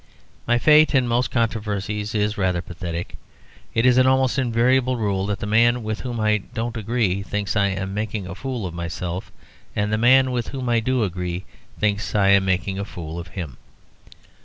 [0.47, 3.17] My fate in most controversies is rather pathetic.
[3.75, 7.55] It is an almost invariable rule that the man with whom I don't agree thinks
[7.55, 9.31] I am making a fool of myself,
[9.75, 11.45] and the man with whom I do agree
[11.79, 13.57] thinks I am making a fool of him.